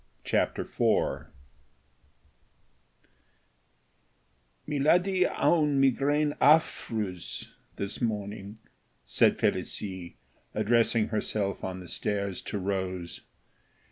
CHAPTER 0.23 0.63
IV 0.63 1.27
"Miladi 4.67 5.25
a 5.25 5.45
une 5.47 5.79
migranie 5.79 6.35
affreuse 6.41 7.51
this 7.75 8.01
morning," 8.01 8.57
said 9.05 9.37
Felicie, 9.37 10.17
addressing 10.55 11.09
herself 11.09 11.63
on 11.63 11.81
the 11.81 11.87
stairs 11.87 12.41
to 12.41 12.57
Rose. 12.57 13.21